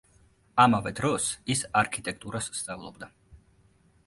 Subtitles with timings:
[0.63, 3.13] ამავე დროს ის არქიტექტურას სწავლობდა.